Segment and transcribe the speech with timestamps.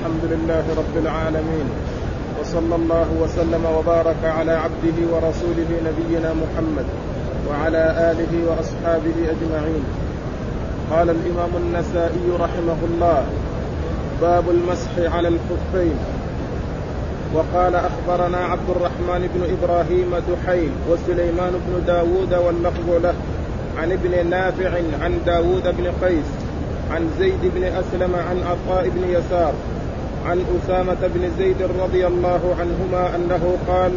[0.00, 1.66] الحمد لله رب العالمين
[2.40, 6.86] وصلى الله وسلم وبارك على عبده ورسوله نبينا محمد
[7.48, 9.84] وعلى آله وأصحابه أجمعين.
[10.90, 13.24] قال الإمام النسائي رحمه الله
[14.20, 15.96] باب المسح على الخفين.
[17.34, 23.14] وقال أخبرنا عبد الرحمن بن إبراهيم دحيل وسليمان بن داود واللفظ له
[23.78, 24.70] عن ابن نافع
[25.02, 26.30] عن داود بن قيس
[26.90, 29.52] عن زيد بن أسلم عن عطاء بن يسار
[30.26, 33.92] عن أسامة بن زيد رضي الله عنهما أنه قال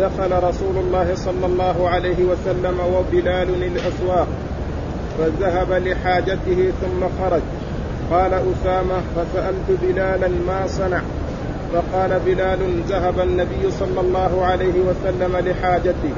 [0.00, 4.26] دخل رسول الله صلى الله عليه وسلم وبلال الأسواق
[5.18, 7.42] فذهب لحاجته ثم خرج.
[8.10, 11.00] قال أسامة فسألت بلالا ما صنع.
[11.72, 16.14] فقال بلال ذهب النبي صلى الله عليه وسلم لحاجته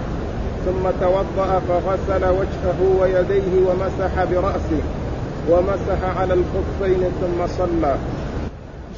[0.65, 4.82] ثم توضأ فغسل وجهه ويديه ومسح برأسه
[5.51, 7.96] ومسح على الخفين ثم صلى.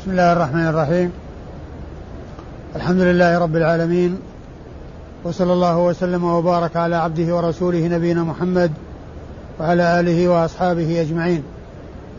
[0.07, 1.13] بسم الله الرحمن الرحيم.
[2.77, 4.19] الحمد لله رب العالمين
[5.25, 8.73] وصلى الله وسلم وبارك على عبده ورسوله نبينا محمد
[9.61, 11.43] وعلى آله وأصحابه أجمعين.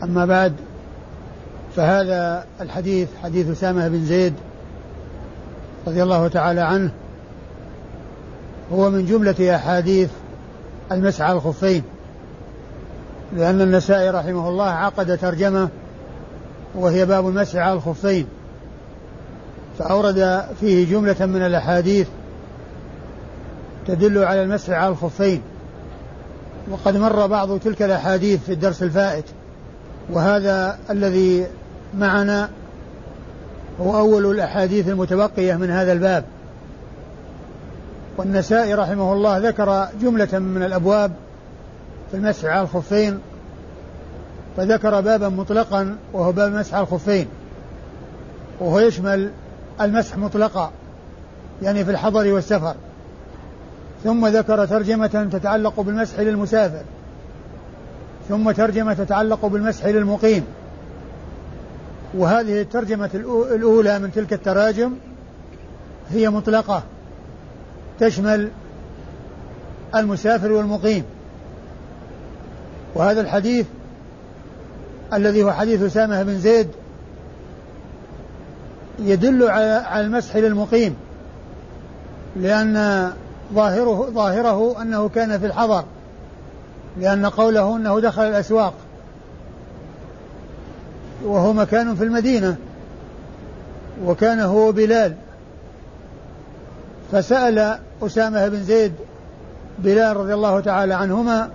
[0.02, 0.52] أما بعد
[1.76, 4.34] فهذا الحديث حديث أسامة بن زيد
[5.86, 6.90] رضي الله تعالى عنه
[8.72, 10.10] هو من جملة أحاديث
[10.92, 11.82] المسح على الخفين
[13.36, 15.68] لأن النسائي رحمه الله عقد ترجمة
[16.74, 18.26] وهي باب المسح على الخفين.
[19.78, 22.08] فأورد فيه جملة من الأحاديث
[23.86, 25.42] تدل على المسح على الخفين.
[26.70, 29.24] وقد مر بعض تلك الأحاديث في الدرس الفائت
[30.10, 31.46] وهذا الذي
[31.98, 32.50] معنا
[33.80, 36.24] هو أول الأحاديث المتبقية من هذا الباب.
[38.18, 41.12] والنسائي رحمه الله ذكر جملة من الأبواب
[42.10, 43.18] في المسح على الخفين
[44.58, 47.26] فذكر بابا مطلقا وهو باب على الخفين
[48.60, 49.30] وهو يشمل
[49.80, 50.70] المسح مطلقا
[51.62, 52.74] يعني في الحضر والسفر.
[54.04, 56.82] ثم ذكر ترجمة تتعلق بالمسح للمسافر
[58.28, 60.44] ثم ترجمة تتعلق بالمسح للمقيم.
[62.14, 63.10] وهذه الترجمة
[63.54, 64.92] الأولى من تلك التراجم
[66.10, 66.82] هي مطلقة
[68.00, 68.48] تشمل
[69.94, 71.04] المسافر والمقيم.
[72.94, 73.66] وهذا الحديث
[75.12, 76.68] الذي هو حديث أسامة بن زيد
[78.98, 80.96] يدل على المسح للمقيم
[82.36, 83.08] لأن
[83.54, 85.84] ظاهره ظاهره أنه كان في الحضر
[87.00, 88.74] لأن قوله أنه دخل الأسواق
[91.24, 92.56] وهو مكان في المدينة
[94.04, 95.14] وكان هو بلال.
[97.12, 98.92] فسأل أسامة بن زيد
[99.78, 101.50] بلال رضي الله تعالى عنهما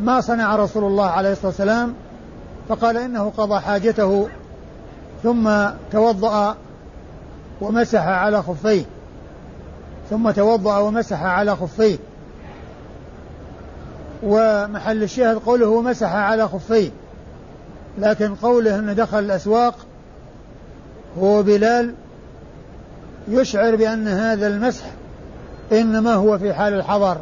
[0.00, 1.94] ما صنع رسول الله عليه الصلاة والسلام
[2.70, 4.28] فقال إنه قضى حاجته
[5.22, 5.50] ثم
[5.92, 6.56] توضأ
[7.60, 8.84] ومسح على خفيه.
[10.10, 11.98] ثم توضأ ومسح على خفيه.
[14.22, 16.90] ومحل الشاهد قوله مسح على خفيه.
[17.98, 19.74] لكن قوله إنه دخل الأسواق
[21.18, 21.94] هو بلال
[23.28, 24.84] يشعر بأن هذا المسح
[25.72, 27.16] إنما هو في حال الحضر.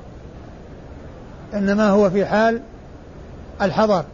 [1.54, 2.60] إنما هو في حال
[3.62, 4.04] الحضر.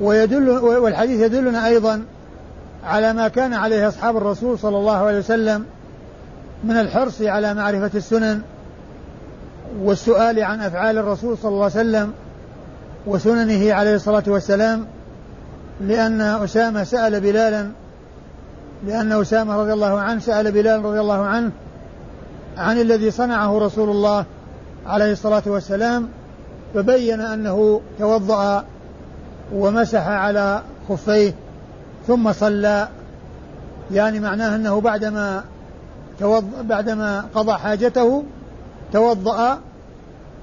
[0.00, 2.02] ويدل والحديث يدلنا أيضا
[2.84, 5.64] على ما كان عليه أصحاب الرسول صلى الله عليه وسلم
[6.64, 8.40] من الحرص على معرفة السنن
[9.82, 12.12] والسؤال عن أفعال الرسول صلى الله عليه وسلم
[13.06, 14.86] وسننه عليه الصلاة والسلام
[15.80, 17.68] لأن أسامة سأل بلالا
[18.86, 21.50] لأن أسامة رضي الله عنه سأل بلال رضي الله عنه
[22.56, 24.24] عن الذي صنعه رسول الله
[24.86, 26.08] عليه الصلاة والسلام
[26.74, 28.64] فبين أنه توضأ
[29.52, 31.34] ومسح على خفيه
[32.06, 32.88] ثم صلى.
[33.92, 35.44] يعني معناه أنه بعدما
[36.20, 38.24] توضأ بعدما قضى حاجته
[38.92, 39.58] توضأ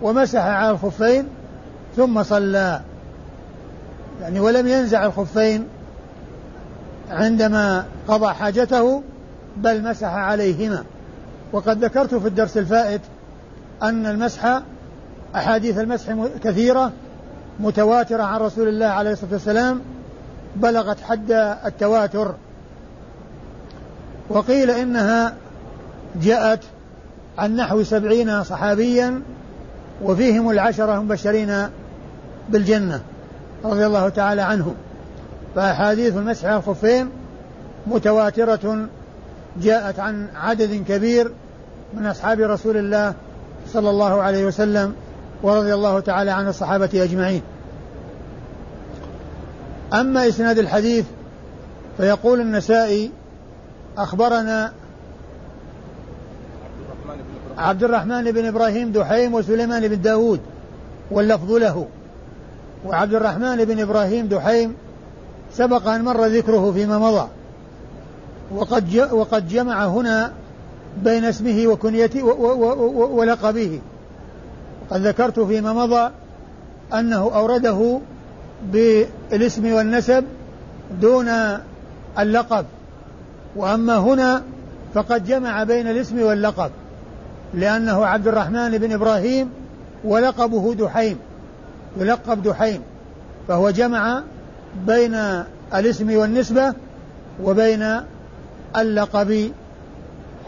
[0.01, 1.27] ومسح على الخفين
[1.95, 2.81] ثم صلى.
[4.21, 5.67] يعني ولم ينزع الخفين
[7.09, 9.03] عندما قضى حاجته
[9.57, 10.83] بل مسح عليهما.
[11.51, 13.01] وقد ذكرت في الدرس الفائت
[13.83, 14.62] أن المسح
[15.35, 16.91] أحاديث المسح كثيرة.
[17.60, 19.81] متواترة عن رسول الله عليه الصلاة والسلام
[20.56, 21.31] بلغت حد
[21.66, 22.36] التواتر.
[24.30, 25.36] وقيل إنها
[26.22, 26.60] جاءت
[27.38, 29.22] عن نحو سبعين صحابيا
[30.04, 31.68] وفيهم العشرة المبشرين
[32.50, 33.02] بالجنة
[33.66, 34.75] رضي الله تعالى عنهم.
[35.56, 37.10] فأحاديث المسح على الخفين
[37.88, 38.88] متواترة
[39.62, 41.31] جاءت عن عدد كبير
[41.94, 43.13] من أصحاب رسول الله
[43.74, 44.94] صلى الله عليه وسلم.
[45.43, 47.41] ورضي الله تعالى عن الصحابة أجمعين.
[49.93, 51.05] أما إسناد الحديث
[51.97, 53.11] فيقول النسائي
[53.97, 54.71] أخبرنا
[57.57, 60.39] عبد الرحمن بن إبراهيم دحيم وسليمان بن داود
[61.11, 61.87] واللفظ له.
[62.85, 64.75] وعبد الرحمن بن إبراهيم دحيم
[65.53, 67.27] سبق أن مر ذكره فيما مضى.
[68.55, 70.33] وقد وقد جمع هنا
[71.03, 72.23] بين اسمه وكنيته
[72.93, 73.81] ولقبه.
[74.91, 76.11] وقد ذكرت فيما مضى
[76.93, 77.99] أنه أورده
[78.63, 80.25] بالاسم والنسب
[81.01, 81.29] دون
[82.19, 82.65] اللقب
[83.55, 84.43] وأما هنا
[84.93, 86.71] فقد جمع بين الاسم واللقب
[87.53, 89.49] لأنه عبد الرحمن بن إبراهيم
[90.03, 91.17] ولقبه دحيم
[91.97, 92.81] يلقب دحيم
[93.47, 94.23] فهو جمع
[94.87, 95.43] بين
[95.75, 96.73] الاسم والنسبة
[97.43, 97.99] وبين
[98.77, 99.51] اللقب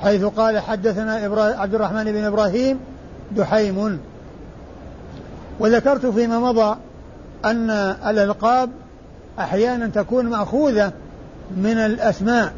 [0.01, 1.13] حيث قال حدثنا
[1.59, 2.79] عبد الرحمن بن إبراهيم
[3.31, 3.99] دحيم.
[5.59, 6.77] وذكرت فيما مضى
[7.45, 7.69] أن
[8.07, 8.69] الألقاب
[9.39, 10.92] أحيانا تكون مأخوذة
[11.57, 12.54] من الأسماء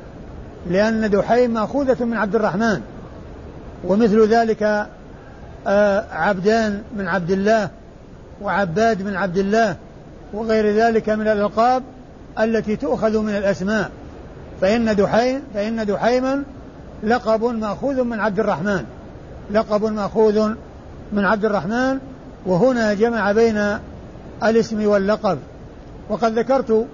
[0.70, 2.82] لأن دحيم مأخوذة من عبد الرحمن
[3.84, 4.88] ومثل ذلك
[5.68, 7.70] آه، عبدان من عبد الله
[8.42, 9.76] وعباد من عبد الله
[10.34, 11.84] وغير ذلك من الألقاب
[12.40, 13.90] التي تؤخذ من الأسماء.
[14.62, 16.44] فإن دحيم فإن دحيما
[17.04, 18.86] لقب مأخوذ من عبد الرحمن
[19.52, 20.50] لقب مأخوذ
[21.14, 22.00] من عبد الرحمن
[22.46, 23.78] وهنا جمع بين
[24.44, 25.40] الاسم واللقب.
[26.10, 26.86] وقد ذكرت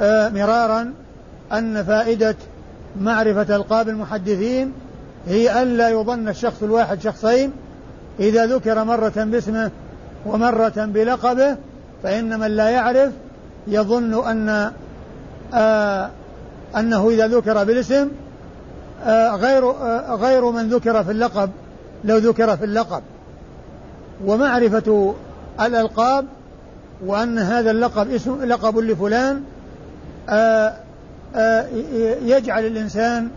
[0.00, 0.92] آه، مرارا
[1.52, 2.36] أن فائدة
[3.00, 4.72] معرفة ألقاب المحدثين
[5.26, 7.52] هي ألا يظن الشخص الواحد شخصين.
[8.20, 9.70] إذا ذكر مرة باسمه
[10.26, 11.56] ومرة بلقبه
[12.02, 13.12] فإن من لا يعرف
[13.66, 14.72] يظن أن
[15.54, 16.10] آه
[16.76, 18.08] أنه إذا ذكر بالاسم
[19.04, 19.70] آه غير
[20.16, 21.50] غير من ذكر في اللقب.
[22.04, 23.02] لو ذكر في اللقب.
[24.24, 25.14] ومعرفة
[25.60, 26.26] الألقاب
[27.06, 29.42] وأن هذا اللقب اسم لقب لفلان
[30.28, 30.74] آه
[31.34, 31.66] آه
[32.22, 33.28] يجعل الإنسان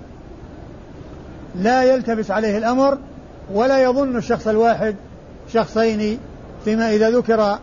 [1.56, 2.98] لا يلتبس عليه الأمر
[3.54, 4.96] ولا يظن الشخص الواحد
[5.54, 6.20] شخصين
[6.66, 7.60] فيما إذا ذكر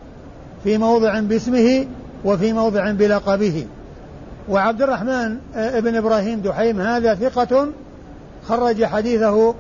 [0.65, 1.87] في موضع باسمه
[2.25, 3.67] وفي موضع بلقبه.
[4.49, 7.69] وعبد الرحمن آه، ابن إبراهيم دحيم هذا ثقة
[8.49, 9.55] خرج حديثه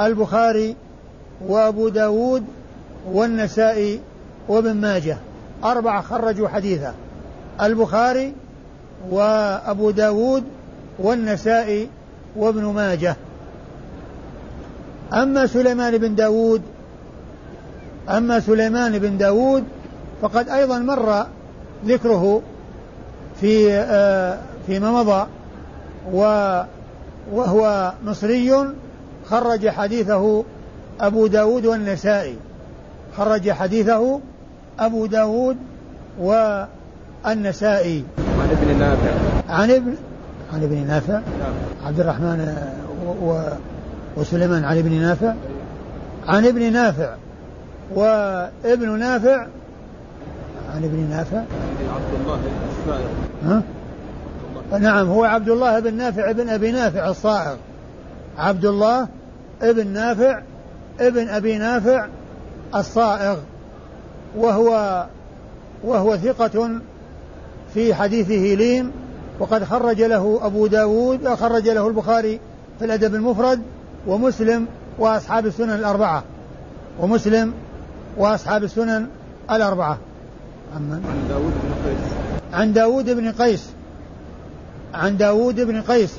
[0.00, 0.76] البخاري
[1.48, 2.44] وأبو داود
[3.06, 4.00] والنسائي
[4.48, 5.16] وابن ماجه.
[5.64, 6.92] أربعة خرجوا حديثه
[7.62, 8.34] البخاري
[9.10, 10.44] وأبو داود
[10.98, 11.88] والنسائي
[12.36, 13.16] وابن ماجه.
[15.12, 16.62] أما سليمان بن داود
[18.08, 19.64] أما سليمان بن داود
[20.22, 21.26] فقد أيضا مر
[21.86, 22.42] ذكره
[23.40, 25.26] في آه فيما مضى
[27.32, 28.74] وهو مصري
[29.30, 30.44] خرج حديثه
[31.00, 32.36] أبو داود والنسائي.
[33.18, 34.20] خرج حديثه
[34.78, 35.56] أبو داود
[36.20, 38.04] والنسائي.
[38.18, 39.12] عن ابن نافع.
[39.48, 39.94] عن ابن
[40.52, 41.52] عن ابن نافع؟ نعم.
[41.86, 42.56] عبد الرحمن
[43.22, 43.42] و
[44.16, 45.34] وسليمان عن ابن نافع؟
[46.28, 47.14] عن ابن نافع.
[47.94, 49.46] وابن نافع؟
[50.74, 52.40] عن ابن نافع؟ عبد الله
[52.80, 53.08] الصائغ
[53.44, 53.62] ها؟
[54.78, 57.56] نعم هو عبد الله بن نافع بن أبي نافع الصائغ
[58.38, 59.08] عبد الله
[59.62, 60.42] ابن نافع
[61.00, 62.06] ابن أبي نافع
[62.74, 63.36] الصائغ
[64.36, 65.06] وهو
[65.84, 66.70] وهو ثقة
[67.74, 68.92] في حديثه لين
[69.40, 72.40] وقد خرج له أبو داود خرج له البخاري
[72.78, 73.60] في الأدب المفرد
[74.06, 74.66] ومسلم
[74.98, 76.22] وأصحاب السنن الأربعة.
[77.00, 77.52] ومسلم
[78.16, 79.06] وأصحاب السنن
[79.50, 79.98] الأربعة.
[80.74, 82.12] عن داود بن قيس.
[82.52, 83.66] عن داود بن قيس.
[84.94, 86.14] عن داود بن قيس.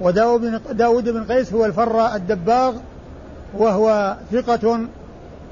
[0.00, 2.74] وداود بن, داود بن قيس هو الفراء الدباغ
[3.58, 4.80] وهو ثقة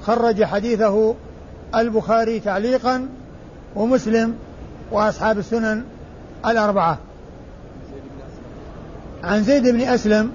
[0.03, 1.15] خرج حديثه
[1.75, 3.09] البخاري تعليقا
[3.77, 4.35] ومسلم
[4.93, 5.85] وأصحاب السنن
[6.47, 6.99] الأربعة.
[9.25, 10.33] عن زيد بن أسلم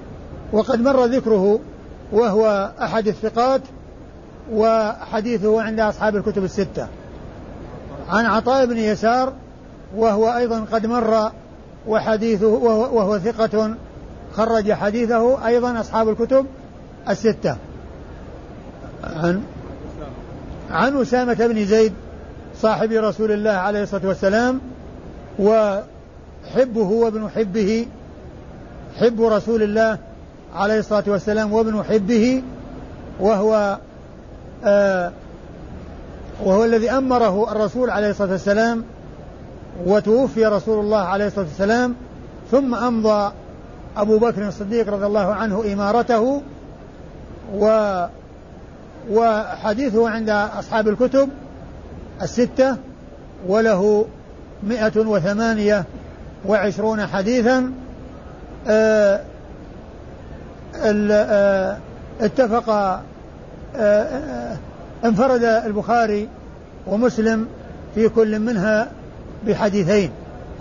[0.51, 1.59] وقد مر ذكره
[2.11, 3.61] وهو أحد الثقات
[4.51, 6.87] وحديثه عند أصحاب الكتب الستة.
[8.09, 9.33] عن عطاء بن يسار
[9.95, 11.31] وهو أيضا قد مر
[11.87, 13.75] وحديثه وهو, ثقة
[14.33, 16.45] خرج حديثه أيضا أصحاب الكتب
[17.09, 17.55] الستة.
[19.03, 19.43] عن
[20.73, 21.93] عن أسامة بن زيد
[22.61, 24.61] صاحب رسول الله عليه الصلاة والسلام
[25.39, 27.87] وحبه وابن حبه
[28.99, 29.97] حب رسول الله
[30.55, 32.43] عليه الصلاة والسلام وابن حبه
[33.19, 33.77] وهو
[34.63, 35.11] آه
[36.43, 38.83] وهو الذي أمره الرسول عليه الصلاة والسلام
[39.85, 41.95] وتوفي رسول الله عليه الصلاة والسلام
[42.51, 43.31] ثم أمضى
[43.97, 46.41] أبو بكر الصديق رضي الله عنه إمارته
[47.55, 47.67] و
[49.11, 51.29] وحديثه عند أصحاب الكتب
[52.21, 52.77] الستة
[53.47, 54.05] وله
[54.63, 55.83] مئة وثمانية
[56.45, 57.71] وعشرون حديثا.
[58.67, 59.21] آه،
[60.85, 61.77] آه،
[62.21, 62.69] اتفق
[63.75, 64.57] آه،
[65.05, 66.27] انفرد البخاري
[66.87, 67.47] ومسلم
[67.95, 68.91] في كل منها
[69.47, 70.11] بحديثين.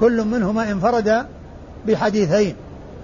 [0.00, 1.26] كل منهما انفرد
[1.87, 2.54] بحديثين.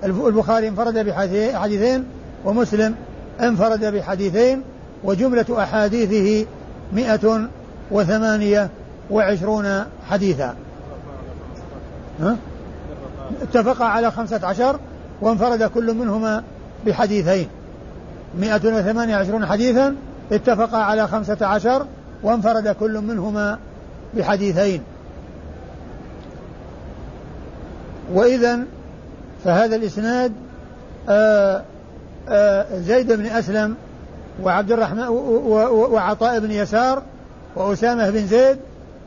[0.04, 2.04] البخاري انفرد بحديثين
[2.44, 2.94] ومسلم
[3.40, 4.62] انفرد بحديثين.
[5.04, 6.46] وجملة أحاديثه
[6.92, 7.48] مئة
[7.90, 8.68] وثمانية
[9.10, 10.54] وعشرون حديثا.
[12.20, 12.36] ها؟
[13.42, 14.80] اتفقا على خمسة عشر
[15.20, 16.42] وانفرد كل منهما
[16.86, 17.48] بحديثين.
[18.40, 19.94] مئة وثمانية وعشرون حديثا
[20.32, 21.86] اتفقا على خمسة عشر
[22.22, 23.58] وانفرد كل منهما
[24.14, 24.82] بحديثين.
[28.12, 28.58] وإذا
[29.44, 30.32] فهذا الإسناد
[31.08, 31.62] آآ
[32.28, 33.76] آآ زيد بن أسلم
[34.42, 35.08] وعبد الرحمن
[35.68, 37.02] وعطاء بن يسار
[37.56, 38.58] وأسامة بن زيد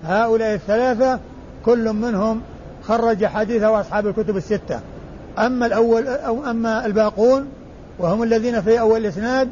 [0.05, 1.19] هؤلاء الثلاثة
[1.65, 2.41] كل منهم
[2.83, 4.79] خرج حديثه أصحاب الكتب الستة.
[5.39, 7.47] أما الأول أو أما الباقون
[7.99, 9.49] وهم الذين في أول الإسناد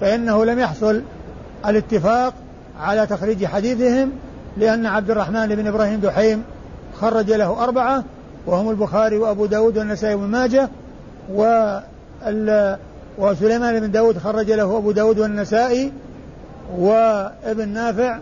[0.00, 1.02] فإنه لم يحصل
[1.66, 2.34] الاتفاق
[2.80, 4.12] على تخريج حديثهم
[4.56, 6.42] لأن عبد الرحمن بن إبراهيم دحيم
[7.00, 8.04] خرج له أربعة
[8.46, 10.68] وهم البخاري وأبو داود والنسائي وابن ماجه
[13.18, 15.92] وسليمان بن داود خرج له أبو داود والنسائي
[16.78, 18.18] وابن نافع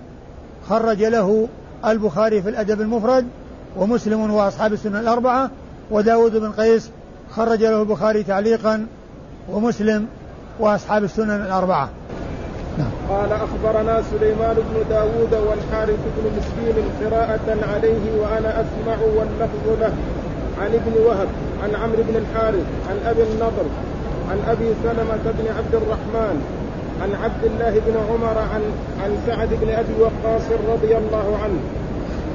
[0.68, 1.48] خرج له
[1.86, 3.26] البخاري في الأدب المفرد
[3.76, 5.50] ومسلم وأصحاب السنة الأربعة
[5.90, 6.90] وداود بن قيس
[7.30, 8.86] خرج له البخاري تعليقا
[9.52, 10.06] ومسلم
[10.60, 11.88] وأصحاب السنن الأربعة
[12.78, 12.90] نعم.
[13.08, 19.92] قال أخبرنا سليمان بن داود والحارث بن مسكين قراءة عليه وأنا أسمع واللفظ له
[20.60, 21.28] عن ابن وهب
[21.62, 23.66] عن عمرو بن الحارث عن أبي النضر
[24.30, 26.42] عن أبي سلمة بن عبد الرحمن
[27.02, 28.62] عن عبد الله بن عمر عن
[29.02, 31.60] عن سعد بن أبي وقاص رضي الله عنه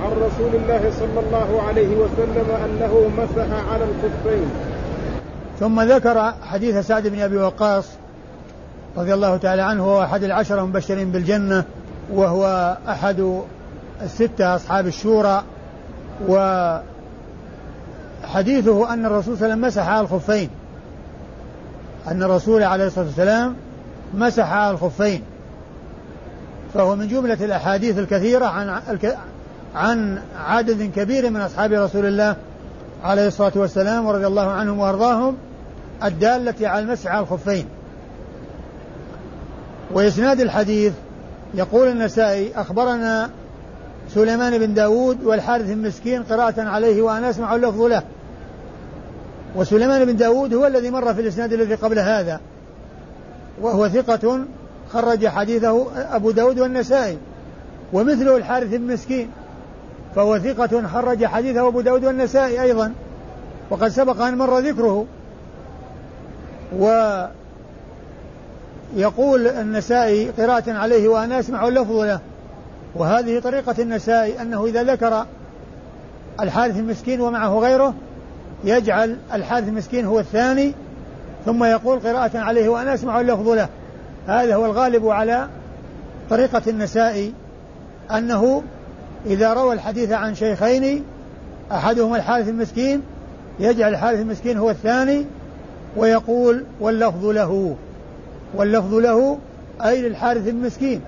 [0.03, 4.49] عن رسول الله صلى الله عليه وسلم أنه مسح على الخفين.
[5.59, 7.85] ثم ذكر حديث سعد بن أبي وقاص
[8.97, 11.63] رضي الله تعالى عنه وهو أحد العشرة المبشرين بالجنة
[12.13, 13.41] وهو أحد
[14.01, 15.43] الستة أصحاب الشورى
[16.27, 16.83] وحديثه
[18.93, 20.49] أن الرسول صلى الله عليه وسلم مسح على الخفين.
[22.07, 23.55] أن الرسول عليه الصلاة والسلام
[24.13, 25.21] مسح الخفين.
[26.73, 28.81] فهو من جملة الأحاديث الكثيرة عن
[29.75, 32.35] عن عدد كبير من أصحاب رسول الله
[33.03, 35.37] عليه الصلاة والسلام ورضي الله عنهم وأرضاهم
[36.03, 37.65] الدالة على المسح على الخفين.
[39.91, 40.93] وإسناد الحديث
[41.53, 43.29] يقول النسائي أخبرنا
[44.13, 48.03] سليمان بن داود والحارث المسكين قراءة عليه وأنا أسمع اللفظ له.
[49.57, 52.39] وسليمان بن داود هو الذي مر في الإسناد الذي قبل هذا.
[53.61, 54.39] وهو ثقة
[54.89, 57.17] خرج حديثه أبو داود والنسائي.
[57.93, 59.29] ومثله الحارث بن مسكين.
[60.15, 62.93] فهو ثقة خرج حديثه أبو داود والنسائي أيضا.
[63.69, 65.05] وقد سبق أن مر ذكره.
[68.95, 72.19] ويقول النسائي قراءة عليه وأنا أسمع اللفظ له.
[72.95, 75.25] وهذه طريقة النسائي أنه إذا ذكر
[76.39, 77.93] الحارث المسكين ومعه غيره
[78.63, 80.73] يجعل الحارث المسكين هو الثاني
[81.45, 83.69] ثم يقول قراءة عليه وأنا أسمع اللفظ له.
[84.27, 85.47] هذا هو الغالب على
[86.29, 87.33] طريقة النسائي
[88.11, 88.63] أنه
[89.25, 91.03] إذا روى الحديث عن شيخين
[91.71, 93.01] أحدهما الحارث المسكين
[93.59, 95.25] يجعل الحارث المسكين هو الثاني
[95.97, 97.75] ويقول واللفظ له.
[98.55, 99.37] واللفظ له
[99.85, 101.01] أي للحارث المسكين.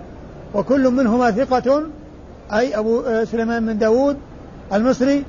[0.54, 1.84] وكل منهما ثقة
[2.54, 4.18] أي أبو سليمان بن داود
[4.74, 5.24] المصري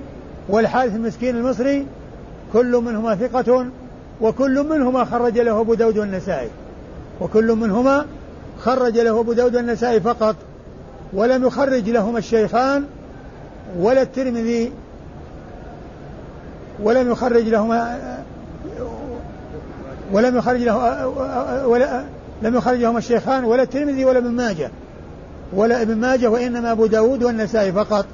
[0.49, 1.87] والحارث المسكين المصري
[2.53, 3.67] كل منهما ثقة
[4.21, 6.51] وكل منهما خرج له أبو داود والنسائي.
[7.21, 8.07] وكل منهما
[8.61, 10.37] خرج له أبو داود والنسائي فقط.
[11.13, 12.85] ولم يخرج لهما الشيخان
[13.79, 14.73] ولا الترمذي
[16.83, 17.99] ولم يخرج لهما
[20.13, 21.09] ولم يخرج له
[21.67, 22.05] ولا
[22.43, 24.71] لم يخرج لهما الشيخان ولا الترمذي ولا ابن ماجه.
[25.53, 28.07] ولا ابن ماجه وإنما أبو داود والنسائي فقط.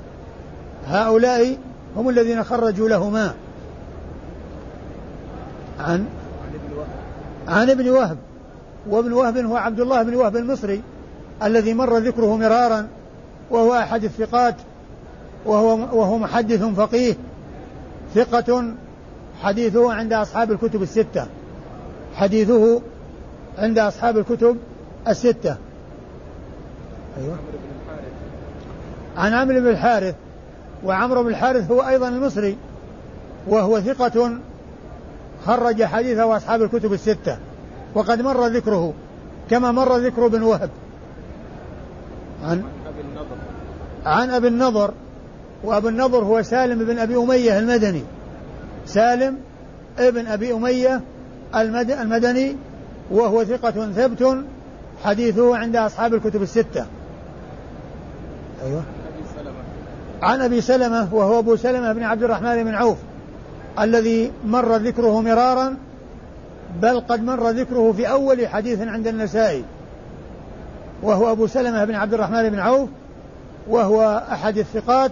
[0.87, 1.57] هؤلاء
[1.97, 3.35] هم الذين خرجوا لهما.
[5.81, 6.07] عن
[7.49, 8.17] عن ابن وهب.
[8.91, 10.83] وابن وهب هو عبد الله بن وهب المصري
[11.43, 12.89] الذي مر ذكره مرارا
[13.51, 14.55] وهو أحد الثقات
[15.47, 17.15] وهو وهو محدث فقيه
[18.15, 18.75] ثقة
[19.43, 21.27] حديثه عند أصحاب الكتب الستة.
[22.15, 22.81] حديثه
[23.59, 24.57] عند أصحاب الكتب
[25.09, 25.57] الستة.
[27.19, 27.37] أيوة.
[29.17, 30.15] عن عمرو بن الحارث.
[30.85, 32.57] وعمرو بن الحارث هو أيضا المصري
[33.49, 34.31] وهو ثقة
[35.45, 37.39] خرج حديثه أصحاب الكتب الستة.
[37.95, 38.93] وقد مر ذكره
[39.51, 40.71] كما مر ذكر ابن وهب.
[42.45, 42.63] عن
[44.07, 44.91] عن أبي النضر.
[45.65, 48.03] وأبو النضر هو سالم بن أبي أمية المدني.
[48.87, 49.37] سالم
[49.99, 51.01] ابن أبي أمية
[51.55, 52.57] المدني
[53.11, 54.45] وهو ثقة ثبت
[55.05, 56.87] حديثه عند أصحاب الكتب الستة.
[58.65, 58.83] أيوة.
[60.23, 62.99] عن أبي سلمة وهو أبو سلمة بن عبد الرحمن بن عوف.
[63.81, 65.77] الذي مر ذكره مرارا
[66.83, 69.65] بل قد مر ذكره في أول حديث عند النسائي
[71.03, 72.89] وهو أبو سلمة بن عبد الرحمن بن عوف
[73.69, 75.11] وهو أحد الثقات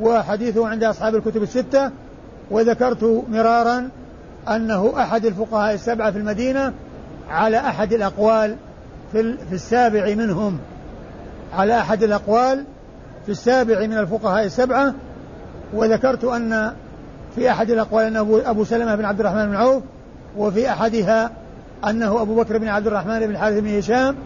[0.00, 1.90] وحديثه عند أصحاب الكتب الستة
[2.50, 3.88] وذكرت مرارا
[4.48, 6.72] أنه أحد الفقهاء السبعة في المدينة
[7.30, 8.56] على أحد الأقوال
[9.12, 10.58] في, في السابع منهم.
[11.52, 12.64] على أحد الأقوال
[13.26, 14.94] في السابع من الفقهاء السبعة
[15.74, 16.72] وذكرت أن
[17.34, 19.82] في أحد الأقوال أنه أبو سلمة بن عبد الرحمن بن عوف
[20.36, 21.30] وفي أحدها
[21.88, 24.16] أنه أبو بكر بن عبد الرحمن بن الحارث بن هشام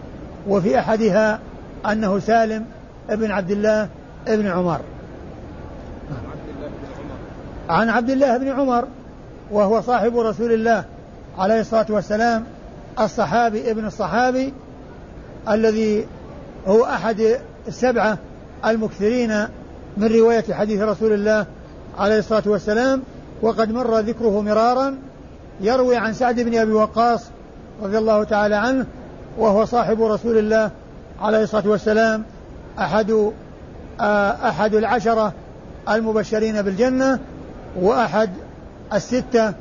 [0.47, 1.39] وفي أحدها
[1.91, 2.65] أنه سالم
[3.09, 3.89] بن عبد الله
[4.27, 4.79] بن عمر.
[7.69, 8.87] عن عبد الله بن عمر
[9.51, 10.83] وهو صاحب رسول الله
[11.37, 12.43] عليه الصلاة والسلام
[12.99, 14.53] الصحابي ابن الصحابي
[15.49, 16.07] الذي
[16.67, 18.17] هو أحد السبعة
[18.65, 19.47] المكثرين
[19.97, 21.45] من رواية حديث رسول الله
[21.99, 23.01] عليه الصلاة والسلام
[23.41, 24.97] وقد مر ذكره مرارا
[25.61, 27.25] يروي عن سعد بن أبي وقاص
[27.83, 28.85] رضي الله تعالى عنه
[29.37, 30.71] وهو صاحب رسول الله
[31.21, 32.23] عليه الصلاة والسلام
[32.79, 33.31] أحد
[34.49, 35.33] أحد العشرة
[35.89, 37.19] المبشرين بالجنة
[37.75, 38.29] وأحد
[38.93, 39.53] الستة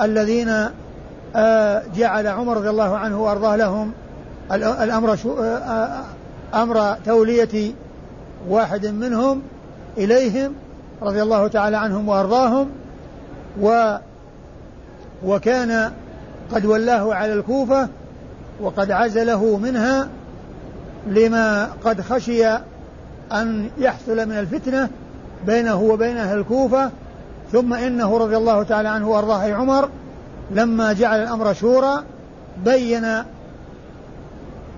[0.00, 0.68] الذين
[1.96, 3.92] جعل عمر رضي الله عنه وأرضاه لهم
[4.52, 5.18] الأمر
[6.54, 7.72] أمر تولية
[8.48, 9.42] واحد منهم
[9.98, 10.52] إليهم
[11.02, 12.68] رضي الله تعالى عنهم وأرضاهم
[13.60, 13.96] و
[15.24, 15.92] وكان
[16.54, 17.88] قد ولاه على الكوفة
[18.60, 20.08] وقد عزله منها
[21.06, 22.46] لما قد خشي
[23.32, 24.88] أن يحصل من الفتنة
[25.46, 26.90] بينه وبين أهل الكوفة
[27.52, 29.88] ثم إنه رضي الله تعالى عنه وأرضاه عمر
[30.50, 32.02] لما جعل الأمر شورى
[32.64, 33.04] بين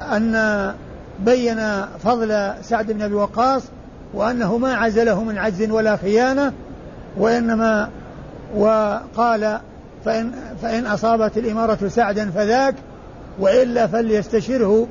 [0.02, 0.74] أن
[1.20, 3.62] بين فضل سعد بن أبي وقاص
[4.14, 6.52] وأنه ما عزله من عجز ولا خيانة
[7.16, 7.88] وإنما
[8.56, 9.58] وقال
[10.04, 12.74] فإن, فإن أصابت الإمارة سعدا فذاك
[13.38, 14.86] وإلا فليستشره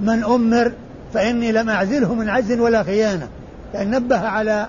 [0.00, 0.72] من أمر
[1.14, 3.28] فإني لم أعزله من عجز ولا خيانة.
[3.74, 4.66] لأن نبه على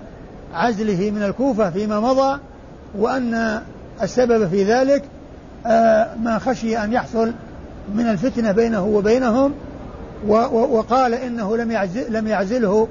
[0.54, 2.40] عزله من الكوفة فيما مضى
[2.98, 3.62] وأن
[4.02, 5.04] السبب في ذلك
[5.66, 7.34] آه، ما خشي أن يحصل
[7.96, 9.54] من الفتنة بينه وبينهم
[10.28, 11.58] وقال إنه
[12.10, 12.88] لم يعزله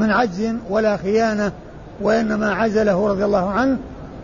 [0.00, 1.52] من عجز ولا خيانة
[2.00, 3.78] وإنما عزله رضي الله عنه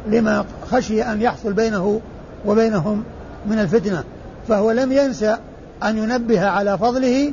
[0.07, 2.01] لما خشي أن يحصل بينه
[2.47, 3.05] وبينهم
[3.47, 4.05] من الفتنة.
[4.49, 5.37] فهو لم ينسى
[5.85, 7.33] أن ينبه على فضله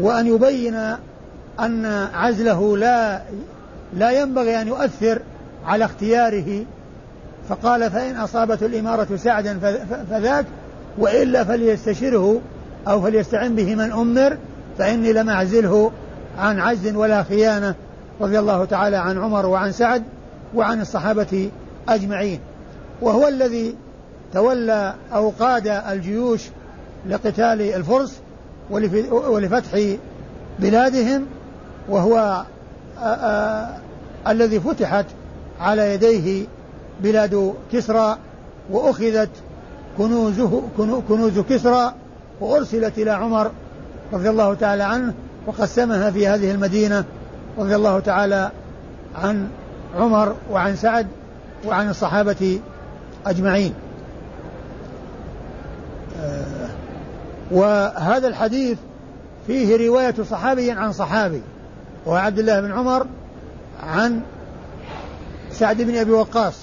[0.00, 0.74] وأن يبين
[1.60, 3.22] أن عزله لا
[3.96, 5.18] لا ينبغي أن يؤثر
[5.66, 6.64] على اختياره.
[7.48, 9.58] فقال فإن أصابته الإمارة سعدا
[10.10, 10.46] فذاك
[10.98, 12.40] وإلا فليستشره
[12.88, 14.36] أو فليستعن به من أمر
[14.78, 15.90] فإني لم أعزله
[16.40, 17.74] عن عجز ولا خيانة
[18.20, 20.02] رضي الله تعالى عن عمر وعن سعد
[20.54, 21.50] وعن الصحابة
[21.88, 22.40] أجمعين.
[23.02, 23.74] وهو الذي
[24.34, 26.40] تولى أو قاد الجيوش
[27.08, 28.20] لقتال الفرس
[29.10, 29.96] ولفتح
[30.58, 31.26] بلادهم
[31.88, 32.44] وهو
[34.28, 35.06] الذي فتحت
[35.60, 36.46] على يديه
[37.02, 38.18] بلاد كسرى
[38.70, 39.30] وأخذت
[39.98, 40.62] كنوزه
[41.08, 41.94] كنوز كسرى
[42.40, 43.50] وأرسلت إلى عمر
[44.12, 45.14] رضي الله تعالى عنه
[45.46, 47.04] وقسمها في هذه المدينة
[47.58, 48.50] رضي الله تعالى
[49.14, 49.48] عن
[49.96, 51.06] عمر وعن سعد
[51.66, 52.60] وعن الصحابة
[53.26, 53.74] أجمعين.
[56.20, 56.68] آه،
[57.50, 58.78] وهذا الحديث
[59.46, 61.42] فيه رواية صحابي عن صحابي
[62.06, 63.06] وهو عبد الله بن عمر
[63.82, 64.20] عن
[65.52, 66.54] سعد بن أبي وقاص.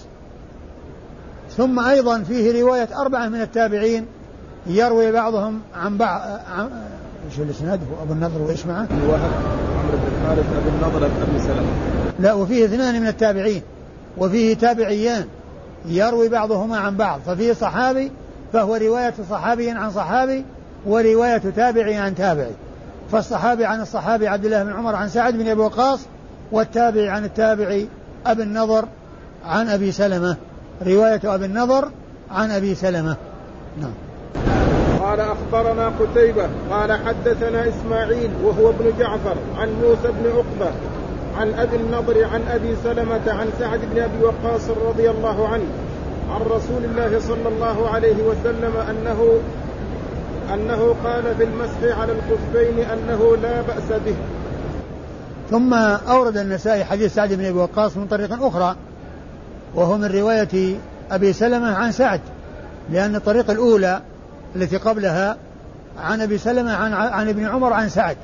[1.58, 4.06] ثم أيضا فيه رواية أربعة من التابعين
[4.68, 6.22] يروي بعضهم عن بعض
[7.32, 9.32] إيش الإسناد؟ هو أبو النضر وإيش معه؟ وهب
[9.80, 11.68] عمرو بن الحارث أبو النضر بن أبي سلمة.
[12.20, 13.62] لا وفيه اثنان من التابعين
[14.18, 15.26] وفيه تابعيان
[15.86, 18.12] يروي بعضهما عن بعض ففيه صحابي
[18.54, 20.46] فهو رواية صحابي عن صحابي
[20.86, 22.52] ورواية تابعي عن تابعي.
[23.12, 26.00] فالصحابي عن الصحابي عبد الله بن عمر عن سعد بن أبي وقاص
[26.52, 27.88] والتابعي عن التابعي
[28.26, 28.86] أبي النضر
[29.46, 30.36] عن أبي سلمة.
[30.86, 31.92] رواية أبي النضر
[32.32, 33.16] عن أبي سلمة.
[33.82, 34.07] نعم.
[35.17, 40.71] قال أخبرنا قتيبة قال حدثنا إسماعيل وهو ابن جعفر عن موسى بن عقبة
[41.38, 45.65] عن أبي النضر عن أبي سلمة عن سعد بن أبي وقاص رضي الله عنه
[46.30, 49.39] عن رسول الله صلى الله عليه وسلم أنه
[50.53, 54.15] أنه قال في المسح على الخفين أنه لا بأس به.
[55.51, 55.73] ثم
[56.10, 58.75] أورد النسائي حديث سعد بن أبي وقاص من طريق أخرى
[59.75, 60.75] وهو من رواية
[61.12, 62.21] أبي سلمة عن سعد
[62.91, 64.01] لأن الطريق الأولى
[64.56, 65.38] التي قبلها
[66.00, 68.18] عن أبي سلمة عن, عن ابن عمر عن سعد.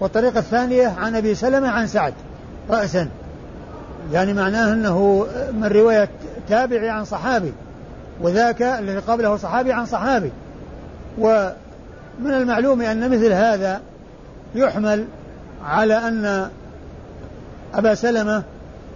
[0.00, 2.14] والطريقة الثانية عن أبي سلمة عن سعد
[2.70, 3.08] رأسا.
[4.12, 6.08] يعني معناه أنه من رواية
[6.48, 7.52] تابعي عن صحابي
[8.20, 10.30] وذاك الذي قبله صحابي عن صحابي.
[11.18, 11.52] ومن
[12.24, 13.80] المعلوم أن مثل هذا
[14.54, 15.04] يحمل
[15.64, 16.48] على أن
[17.74, 18.42] أبا سلمة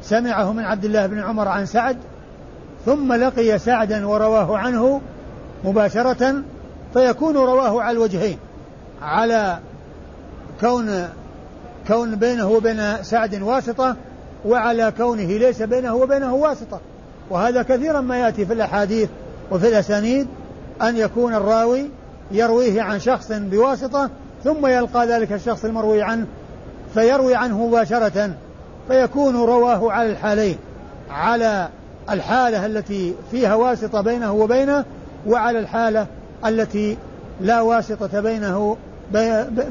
[0.02, 1.96] سمعه من عبد الله بن عمر عن سعد
[2.86, 5.00] ثم لقي سعدا ورواه عنه
[5.64, 6.42] مباشرة
[6.92, 8.38] فيكون رواه على الوجهين
[9.02, 9.58] على
[10.60, 11.08] كون
[11.88, 13.96] كون بينه وبين سعد واسطة
[14.44, 16.80] وعلى كونه ليس بينه وبينه واسطة.
[17.30, 19.08] وهذا كثيرا ما يأتي في الأحاديث
[19.50, 20.26] وفي الأسانيد
[20.82, 21.90] أن يكون الراوي
[22.30, 24.10] يرويه عن شخص بواسطة
[24.44, 26.26] ثم يلقى ذلك الشخص المروي عنه
[26.94, 28.30] فيروي عنه مباشرة
[28.88, 30.58] فيكون رواه على الحالين
[31.10, 31.68] على
[32.10, 34.84] الحالة التي فيها واسطة بينه وبينه
[35.26, 36.06] وعلى الحالة
[36.48, 36.96] التي
[37.40, 38.76] لا واسطة بينه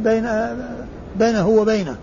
[0.04, 0.28] بين
[1.20, 1.96] بينه وبينه.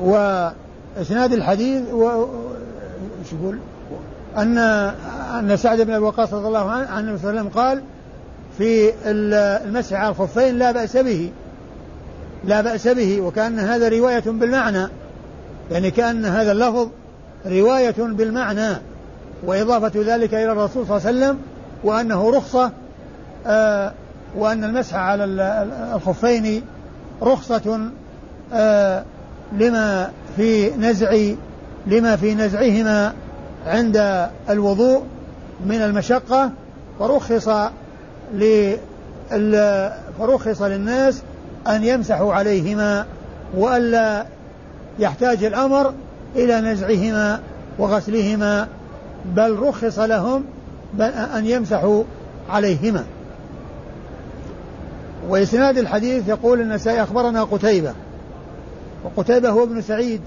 [0.00, 2.26] وإسناد الحديث و
[3.32, 3.58] يقول؟
[4.36, 4.58] أن
[5.38, 7.82] أن سعد بن أبي وقاص رضي الله عنه عن النبي صلى الله عليه وسلم قال
[8.58, 11.30] في المسح على الخفين لا بأس به.
[12.44, 13.20] لا بأس به.
[13.20, 14.88] وكأن هذا رواية بالمعنى.
[15.70, 16.88] يعني كأن هذا اللفظ
[17.46, 18.76] رواية بالمعنى.
[19.46, 21.38] وإضافة ذلك إلى الرسول صلى الله عليه وسلم
[21.84, 22.70] وأنه رخصة
[23.46, 23.92] آه
[24.36, 25.24] وأن المسح على
[25.94, 26.62] الخفين
[27.22, 27.90] رخصة
[28.52, 29.04] آه
[29.52, 31.16] لما في نزع
[31.86, 33.12] لما في نزعهما
[33.66, 35.02] عند الوضوء
[35.66, 36.50] من المشقة
[36.98, 37.48] فرخص
[40.18, 41.22] فرخص للناس
[41.68, 43.06] أن يمسحوا عليهما
[43.56, 44.26] وألا
[44.98, 45.94] يحتاج الأمر
[46.36, 47.40] إلى نزعهما
[47.78, 48.68] وغسلهما
[49.36, 50.44] بل رخص لهم
[51.00, 52.04] أن يمسحوا
[52.48, 53.04] عليهما.
[55.28, 57.94] وإسناد الحديث يقول النسائي أخبرنا قتيبة.
[59.04, 60.20] وقتيبة هو ابن سعيد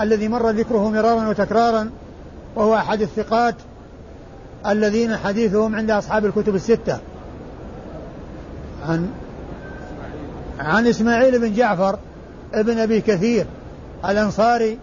[0.00, 1.90] الذي مر ذكره مرارا وتكرارا
[2.56, 3.54] وهو أحد الثقات
[4.66, 6.98] الذين حديثهم عند أصحاب الكتب الستة.
[8.88, 9.08] عن
[10.58, 11.98] عن إسماعيل بن جعفر
[12.54, 13.46] ابن أبي كثير
[14.04, 14.78] الأنصاري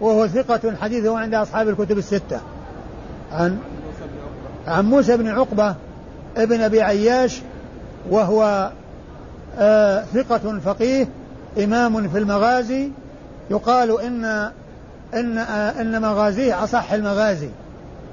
[0.00, 2.40] وهو ثقة حديثه عند أصحاب الكتب الستة.
[3.32, 3.58] عن
[4.70, 5.74] عن موسى بن عقبة
[6.36, 7.40] ابن أبي عياش
[8.10, 8.70] وهو
[9.58, 11.08] آه ثقة فقيه
[11.64, 12.90] إمام في المغازي
[13.50, 14.24] يقال إن
[15.14, 17.48] إن آه إن مغازيه أصح المغازي.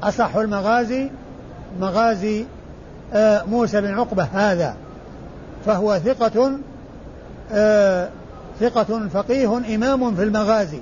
[0.03, 1.09] أصح المغازي
[1.79, 2.45] مغازي
[3.13, 4.75] آه موسى بن عقبة هذا.
[5.65, 6.51] فهو ثقة
[7.51, 8.09] آه
[8.59, 10.79] ثقة فقيه إمام في المغازي.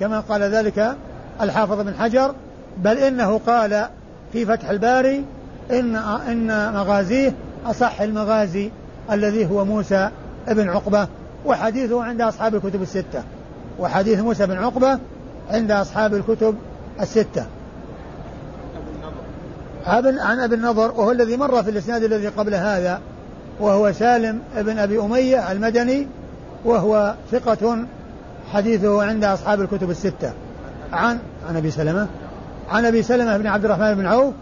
[0.00, 0.96] كما قال ذلك
[1.40, 2.34] الحافظ بن حجر
[2.78, 3.88] بل إنه قال
[4.32, 5.24] في فتح الباري
[5.70, 7.32] إن إن مغازيه
[7.66, 8.70] أصح المغازي
[9.12, 10.10] الذي هو موسى
[10.48, 11.08] بن عقبة
[11.46, 13.22] وحديثه عند أصحاب الكتب الستة.
[13.78, 14.98] وحديث موسى بن عقبة
[15.50, 16.54] عند أصحاب الكتب
[17.00, 17.46] الستة.
[19.86, 23.00] عن أبي النضر وهو الذي مر في الإسناد الذي قبل هذا
[23.60, 26.06] وهو سالم بن أبي أمية المدني
[26.64, 27.84] وهو ثقة
[28.52, 30.32] حديثه عند أصحاب الكتب الستة.
[30.92, 32.08] عن عن أبي سلمة.
[32.70, 34.34] عن أبي سلمة بن عبد الرحمن بن عوف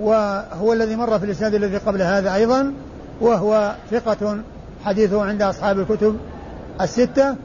[0.00, 2.72] وهو الذي مر في الإسناد الذي قبل هذا أيضا
[3.20, 4.38] وهو ثقة
[4.84, 6.16] حديثه عند أصحاب الكتب
[6.80, 7.36] الستة.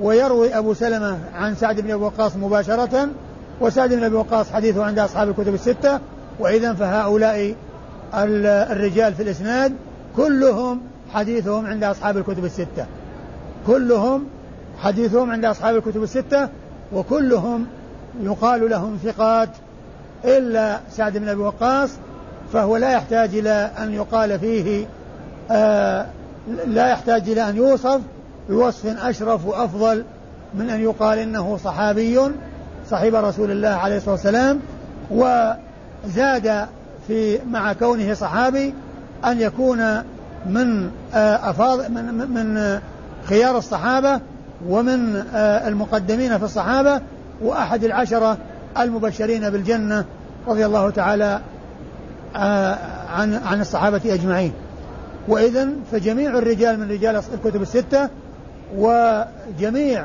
[0.00, 3.08] ويروي أبو سلمة عن سعد بن أبي وقاص مباشرة
[3.60, 6.00] وسعد بن أبي وقاص حديثه عند أصحاب الكتب الستة.
[6.38, 7.54] وإذا فهؤلاء
[8.14, 9.72] الرجال في الإسناد
[10.16, 10.80] كلهم
[11.14, 12.86] حديثهم عند أصحاب الكتب الستة.
[13.66, 14.24] كلهم
[14.78, 16.48] حديثهم عند أصحاب الكتب الستة
[16.92, 17.66] وكلهم
[18.22, 19.48] يقال لهم ثقات
[20.24, 21.90] إلا سعد بن أبي وقاص
[22.52, 24.86] فهو لا يحتاج إلى أن يقال فيه
[25.50, 26.06] آه
[26.66, 28.00] لا يحتاج إلى أن يوصف
[28.48, 30.04] بوصف أشرف وأفضل
[30.54, 32.20] من أن يقال إنه صحابي
[32.90, 34.60] صحيب رسول الله عليه الصلاة والسلام
[35.10, 36.66] وزاد
[37.08, 38.74] في مع كونه صحابي
[39.24, 40.02] أن يكون
[40.46, 42.80] من آه، أفاض من, من
[43.24, 44.20] خيار الصحابة
[44.68, 47.00] ومن آه، المقدمين في الصحابة
[47.42, 48.36] وأحد العشرة
[48.78, 50.04] المبشرين بالجنة
[50.48, 51.40] رضي الله تعالى
[52.36, 52.78] آه،
[53.14, 54.52] عن عن الصحابة أجمعين.
[55.28, 58.08] وإذا فجميع الرجال من رجال الكتب الستة
[58.76, 60.04] وجميع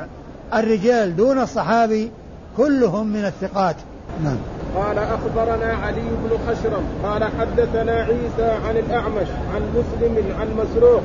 [0.54, 2.10] الرجال دون الصحابي
[2.56, 3.76] كلهم من الثقات.
[4.24, 4.36] نعم.
[4.76, 11.02] قال أخبرنا علي بن خشرم قال حدثنا عيسى عن الأعمش عن مسلم عن مسروق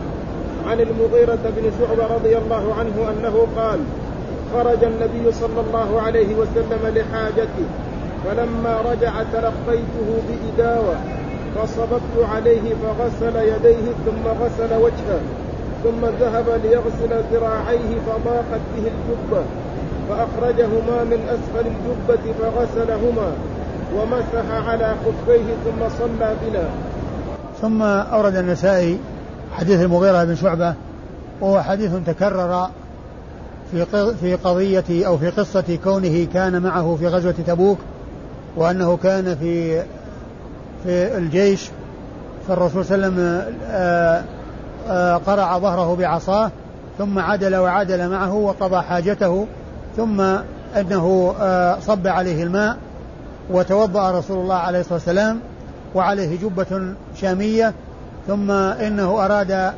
[0.68, 3.80] عن المغيرة بن شعبة رضي الله عنه أنه قال
[4.56, 7.68] خرج النبي صلى الله عليه وسلم لحاجته
[8.26, 10.96] فلما رجع تلقيته بإداوة
[11.56, 15.22] فصببت عليه فغسل يديه ثم غسل وجهه
[15.84, 19.44] ثم ذهب ليغسل ذراعيه فضاقت به الجبة
[20.10, 23.32] فأخرجهما من أسفل الجبة فغسلهما
[23.96, 26.70] ومسح على خفيه ثم صلى بنا.
[27.62, 29.00] ثم أورد النسائي
[29.54, 30.74] حديث المغيرة بن شعبة
[31.42, 32.70] وهو حديث تكرر
[33.72, 33.86] في
[34.22, 37.78] في قضية أو في قصة كونه كان معه في غزوة تبوك
[38.56, 39.84] وأنه كان في
[40.84, 41.70] في الجيش
[42.48, 44.24] فالرسول صلى الله عليه وسلم آه،
[44.88, 46.52] آه، قرع ظهره بعصاه
[46.98, 49.48] ثم عدل وعدل معه وقضى حاجته
[49.98, 50.22] ثم
[50.76, 52.78] أنه آه، صب عليه الماء
[53.50, 55.40] وتوضأ رسول الله عليه الصلاة والسلام
[55.96, 57.74] وعليه جبة شامية
[58.28, 59.74] ثم إنه أراد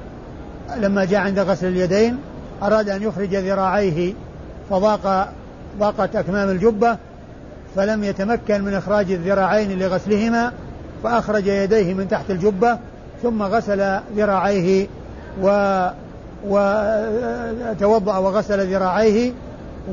[0.78, 2.18] لما جاء عند غسل اليدين
[2.64, 4.14] أراد أن يخرج ذراعيه
[4.70, 5.34] فضاق
[5.80, 6.98] ضاقت أكمام الجبة
[7.76, 10.52] فلم يتمكن من إخراج الذراعين لغسلهما
[11.04, 12.78] فأخرج يديه من تحت الجبة
[13.24, 14.88] ثم غسل ذراعيه
[15.42, 15.88] و
[16.48, 19.34] وتوضأ وغسل ذراعيه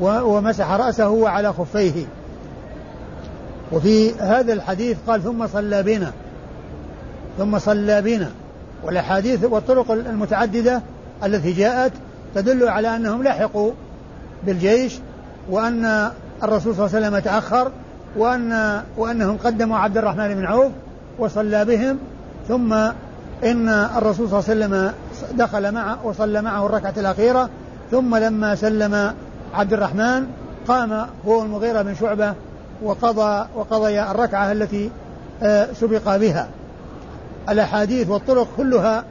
[0.01, 2.05] ومسح رأسه وعلى خفيه.
[3.71, 6.11] وفي هذا الحديث قال ثم صلى بنا
[7.37, 8.31] ثم صلى بنا.
[8.83, 10.81] والأحاديث والطرق المتعددة
[11.23, 11.91] التي جاءت
[12.35, 13.71] تدل على أنهم لحقوا
[14.43, 14.99] بالجيش
[15.49, 16.11] وأن
[16.43, 17.71] الرسول صلى الله عليه وسلم تأخر
[18.17, 20.71] وأن وأنهم قدموا عبد الرحمن بن عوف
[21.19, 21.97] وصلى بهم
[22.47, 22.73] ثم
[23.43, 24.93] إن الرسول صلى الله عليه وسلم
[25.37, 27.49] دخل معه وصلى معه الركعة الأخيرة
[27.91, 29.13] ثم لما سلم
[29.53, 30.27] عبد الرحمن
[30.67, 32.33] قام هو المغيرة بن شعبة
[32.83, 34.89] وقضى وقضي الركعة التي
[35.43, 36.47] آه، سبق بها.
[37.49, 39.03] الأحاديث والطرق كلها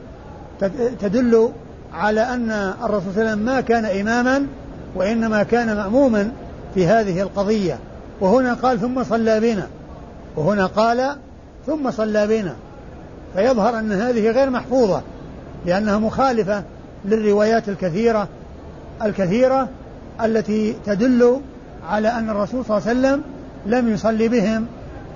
[0.99, 1.51] تدل
[1.95, 2.51] على أن
[2.83, 4.47] الرسول صلى الله عليه وسلم ما كان إماما
[4.95, 6.31] وإنما كان مأموما
[6.73, 7.79] في هذه القضية.
[8.21, 9.67] وهنا قال ثم صلى بنا.
[10.35, 11.15] وهنا قال
[11.65, 12.55] ثم صلى بنا.
[13.35, 15.01] فيظهر أن هذه غير محفوظة
[15.65, 16.63] لأنها مخالفة
[17.05, 18.27] للروايات الكثيرة
[19.03, 19.69] الكثيرة
[20.23, 21.41] التي تدل
[21.89, 23.23] على أن الرسول صلى الله عليه وسلم
[23.65, 24.65] لم يصلي بهم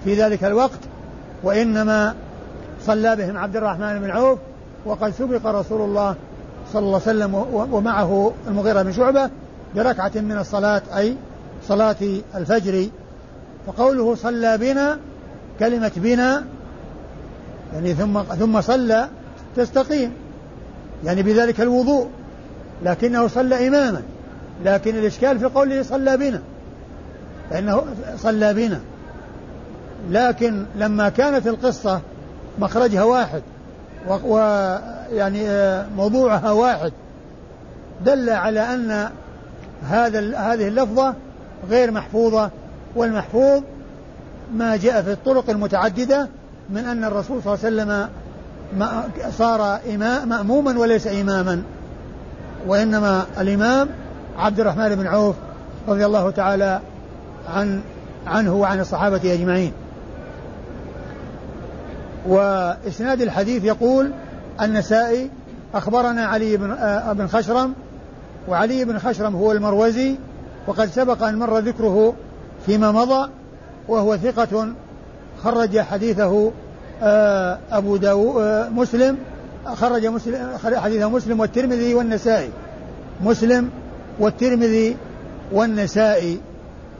[0.03, 0.79] في ذلك الوقت
[1.43, 2.15] وإنما
[2.85, 4.39] صلى بهم عبد الرحمن بن عوف
[4.85, 6.15] وقد سبق رسول الله
[6.73, 7.35] صلى الله عليه وسلم
[7.73, 9.29] ومعه المغيرة بن شعبة
[9.75, 11.15] بركعة من الصلاة أي
[11.67, 11.95] صلاة
[12.35, 12.87] الفجر.
[13.67, 14.97] فقوله صلى بنا
[15.59, 16.43] كلمة بنا
[17.73, 19.07] يعني ثم ثم صلى
[19.55, 20.13] تستقيم
[21.05, 22.07] يعني بذلك الوضوء
[22.83, 24.01] لكنه صلى إماما
[24.65, 26.41] لكن الإشكال في قوله صلى بنا
[27.49, 27.83] فإنه
[28.17, 28.79] صلى بنا.
[30.09, 32.01] لكن لما كانت القصة
[32.59, 33.41] مخرجها واحد
[34.07, 36.91] ويعني آه، موضوعها واحد
[38.05, 39.09] دل على أن
[39.89, 41.13] هذا هذه اللفظة
[41.69, 42.49] غير محفوظة
[42.95, 43.63] والمحفوظ
[44.53, 46.27] ما جاء في الطرق المتعددة
[46.69, 48.09] من أن الرسول صلى الله عليه وسلم
[49.31, 51.63] صار إمام مأموما وليس إماما
[52.67, 53.89] وإنما الإمام
[54.37, 55.35] عبد الرحمن بن عوف
[55.87, 56.79] رضي الله تعالى
[57.53, 57.81] عن
[58.27, 59.71] عنه وعن الصحابة أجمعين.
[62.27, 64.11] وإسناد الحديث يقول
[64.61, 65.29] النسائي
[65.73, 67.73] أخبرنا علي بن آه بن خشرم
[68.47, 70.15] وعلي بن خشرم هو المروزي
[70.67, 72.13] وقد سبق أن مر ذكره
[72.65, 73.29] فيما مضى
[73.87, 74.73] وهو ثقة
[75.43, 76.51] خرج حديثه
[77.03, 79.17] آه، أبو داو آه، مسلم
[79.73, 82.49] خرج مسلم حديثه مسلم والترمذي والنسائي.
[83.23, 83.69] مسلم
[84.19, 84.97] والترمذي
[85.51, 86.39] والنسائي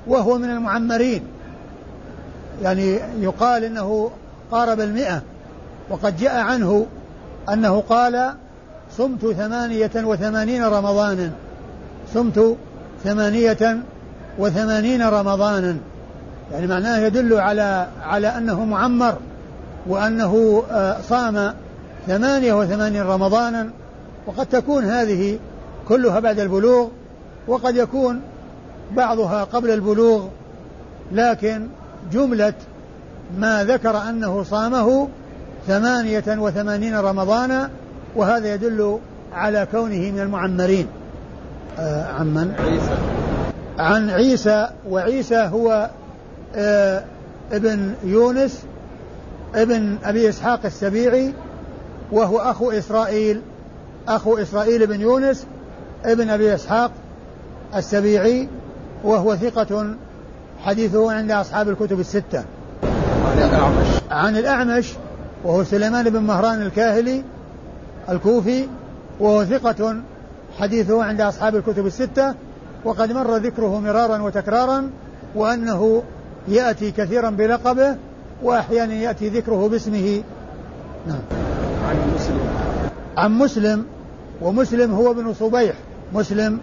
[0.07, 1.23] وهو من المعمرين.
[2.63, 4.11] يعني يقال إنه
[4.51, 5.21] قارب المئة
[5.89, 6.85] وقد جاء عنه
[7.53, 8.33] أنه قال
[8.97, 11.31] صمت ثمانية وثمانين رمضانا.
[12.13, 12.57] صمت
[13.03, 13.77] ثمانية
[14.39, 15.77] وثمانين رمضانا.
[16.51, 19.17] يعني معناه يدل على على أنه معمر
[19.87, 21.53] وأنه آه، صام
[22.07, 23.69] ثمانية وثمانين رمضانا.
[24.27, 25.39] وقد تكون هذه
[25.87, 26.87] كلها بعد البلوغ
[27.47, 28.21] وقد يكون
[28.95, 30.27] بعضها قبل البلوغ
[31.11, 31.67] لكن
[32.11, 32.53] جملة
[33.37, 35.07] ما ذكر أنه صامه
[35.69, 37.69] ثمانية وثمانين رمضانا
[38.15, 38.99] وهذا يدل
[39.33, 40.87] على كونه من المعمرين.
[41.79, 42.97] آه عن من؟ عيسى.
[43.79, 45.89] عن عيسى وعيسى هو
[46.55, 47.03] آه
[47.51, 48.63] ابن يونس
[49.55, 51.33] ابن أبي إسحاق السبيعي
[52.11, 53.41] وهو أخو إسرائيل
[54.07, 55.45] أخو إسرائيل بن يونس
[56.05, 56.91] ابن أبي إسحاق
[57.75, 58.47] السبيعي
[59.03, 59.95] وهو ثقة
[60.63, 62.43] حديثه عند أصحاب الكتب الستة.
[63.25, 63.87] عن الأعمش.
[64.11, 64.93] عن الأعمش
[65.43, 67.23] وهو سليمان بن مهران الكاهلي
[68.09, 68.67] الكوفي
[69.19, 69.95] وهو ثقة
[70.59, 72.33] حديثه عند أصحاب الكتب الستة
[72.85, 74.89] وقد مر ذكره مرارا وتكرارا
[75.35, 76.03] وأنه
[76.47, 77.95] يأتي كثيرا بلقبه
[78.43, 80.23] وأحيانا يأتي ذكره باسمه.
[81.07, 81.21] نعم.
[81.87, 82.39] عن مسلم.
[83.17, 83.85] عن مسلم
[84.41, 85.75] ومسلم هو ابن صبيح.
[86.13, 86.59] مسلم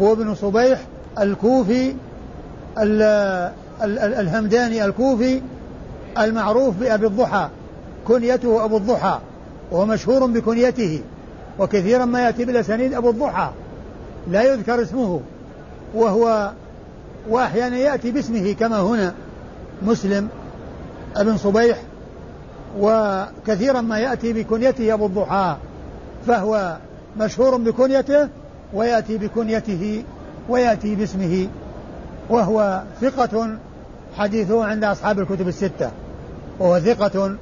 [0.00, 0.80] هو ابن صبيح
[1.20, 1.94] الكوفي
[3.82, 5.42] الهمداني الكوفي
[6.18, 7.48] المعروف بأبي الضحى.
[8.08, 9.18] كنيته أبو الضحى
[9.70, 11.00] وهو مشهور بكنيته
[11.58, 13.50] وكثيرا ما يأتي بالأسانيد أبو الضحى
[14.30, 15.20] لا يذكر اسمه
[15.94, 16.52] وهو
[17.28, 19.14] وأحيانا يأتي باسمه كما هنا
[19.82, 20.28] مسلم
[21.16, 21.78] ابن صبيح
[22.78, 25.56] وكثيرا ما يأتي بكنيته أبو الضحى
[26.26, 26.76] فهو
[27.18, 28.28] مشهور بكنيته
[28.74, 30.04] ويأتي بكنيته
[30.48, 31.48] ويأتي باسمه
[32.30, 33.56] وهو ثقة
[34.16, 35.90] حديثه عند أصحاب الكتب الستة
[36.58, 37.36] وهو ثقة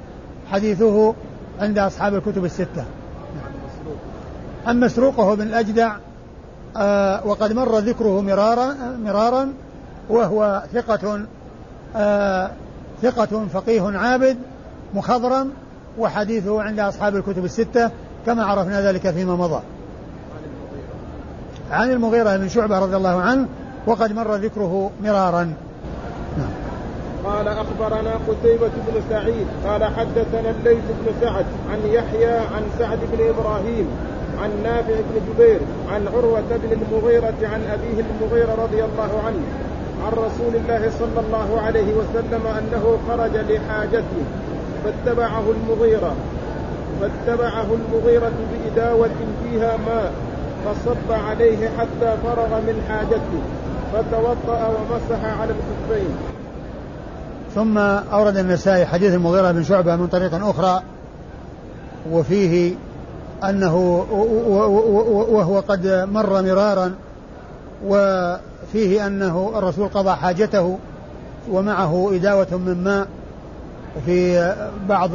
[0.51, 1.13] حديثه
[1.61, 2.85] عند أصحاب الكتب الستة
[4.67, 5.95] أما مسروق وهو بن الأجدع
[6.77, 9.53] آه وقد مر ذكره مرارا مرارا
[10.09, 11.25] وهو ثقة
[11.95, 12.51] آه
[13.01, 14.37] ثقة فقيه عابد
[14.93, 15.51] مخضرم
[15.99, 17.91] وحديثه عند أصحاب الكتب الستة
[18.25, 19.61] كما عرفنا ذلك فيما مضى
[21.71, 23.47] عن المغيرة بن شعبة رضي الله عنه
[23.87, 25.53] وقد مر ذكره مرارا.
[27.27, 33.29] قال أخبرنا قتيبة بن سعيد قال حدثنا الليث بن سعد عن يحيى عن سعد بن
[33.29, 33.87] إبراهيم
[34.41, 35.59] عن نافع بن جبير
[35.91, 39.43] عن عروة بن المغيرة عن أبيه المغيرة رضي الله عنه
[40.05, 44.23] عن رسول الله صلى الله عليه وسلم أنه خرج لحاجته
[44.83, 46.15] فاتبعه المغيرة
[47.01, 49.09] فاتبعه المغيرة بإداوة
[49.43, 50.13] فيها ماء
[50.65, 53.41] فصب عليه حتى فرغ من حاجته
[53.93, 56.36] فتوضأ ومسح على الكفين.
[57.57, 60.81] ثم أورد النسائي حديث المغيرة بن شعبة من طريق أخرى
[62.11, 62.75] وفيه
[63.43, 63.75] أنه
[65.29, 66.95] وهو قد مر مرارا
[67.85, 70.77] وفيه أنه الرسول قضى حاجته
[71.51, 73.07] ومعه إداوة من ماء
[73.97, 74.53] وفي
[74.89, 75.09] بعض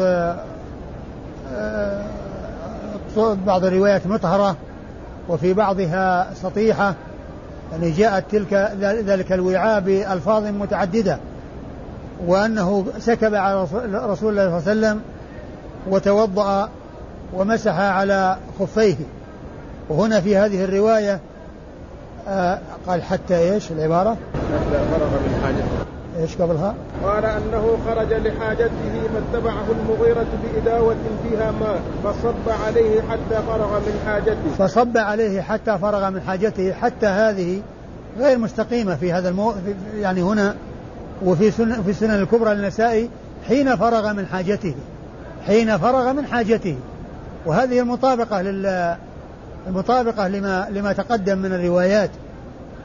[3.47, 4.57] بعض الروايات مطهرة
[5.29, 6.95] وفي بعضها سطيحة
[7.73, 11.19] يعني جاءت تلك ذلك الوعاء بألفاظ متعددة.
[12.27, 15.01] وأنه سكب على رسول الله صلى الله عليه وسلم
[15.91, 16.69] وتوضأ
[17.35, 18.97] ومسح على خفيه
[19.89, 21.21] وهنا في هذه الرواية
[22.29, 29.01] آه قال حتى إيش العبارة؟ حتى فرغ من حاجته إيش قبلها؟ قال أنه خرج لحاجته
[29.15, 36.11] فاتبعه المغيرة بإداوة فيها ماء فصب عليه حتى فرغ من حاجته فصب عليه حتى فرغ
[36.11, 37.63] من حاجته حتى هذه
[38.19, 39.55] غير مستقيمة في هذا المو...
[39.95, 40.55] يعني هنا
[41.25, 43.11] وفي سنن في السنن الكبرى للنسائي
[43.49, 44.75] حين فرغ من حاجته
[45.47, 46.77] حين فرغ من حاجته.
[47.47, 48.97] وهذه المطابقة لل
[49.67, 52.11] المطابقة لما لما تقدم من الروايات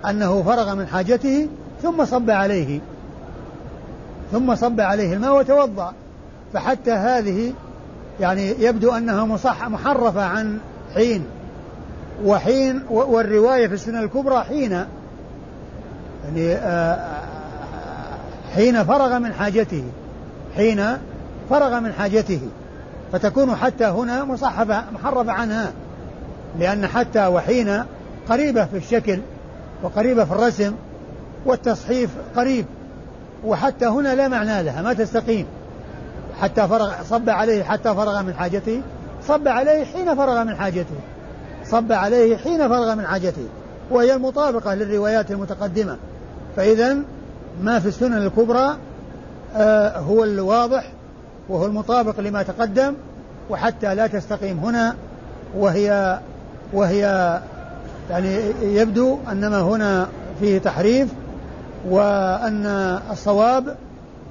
[0.09, 1.47] أنه فرغ من حاجته
[1.81, 2.79] ثم صب عليه
[4.31, 5.93] ثم صب عليه الماء وتوضأ.
[6.53, 7.53] فحتى هذه
[8.19, 10.57] يعني يبدو أنها مصح محرفة عن
[10.95, 11.25] حين.
[12.25, 14.71] وحين والرواية في السنة الكبرى حين.
[16.25, 17.16] يعني آه،
[18.57, 19.83] حين فرغ من حاجته
[20.55, 20.97] حين
[21.49, 22.41] فرغ من حاجته
[23.11, 25.73] فتكون حتى هنا مصحفة محرفة عنها
[26.59, 27.83] لأن حتى وحين
[28.29, 29.19] قريبة في الشكل
[29.83, 30.73] وقريبة في الرسم
[31.45, 32.65] والتصحيف قريب
[33.45, 35.45] وحتى هنا لا معنى لها ما تستقيم.
[36.41, 38.81] حتى فرغ صب عليه حتى فرغ من حاجته
[39.27, 40.95] صب عليه حين فرغ من حاجته
[41.65, 43.47] صب عليه حين فرغ من حاجته
[43.91, 45.97] وهي المطابقة للروايات المتقدمة.
[46.55, 46.97] فإذا
[47.63, 48.77] ما في السنن الكبرى
[49.55, 50.91] آه هو الواضح
[51.49, 52.93] وهو المطابق لما تقدم
[53.49, 54.95] وحتى لا تستقيم هنا
[55.57, 56.19] وهي
[56.73, 57.01] وهي
[58.09, 60.07] يعني يبدو أنما هنا
[60.39, 61.09] فيه تحريف
[61.89, 62.65] وأن
[63.11, 63.75] الصواب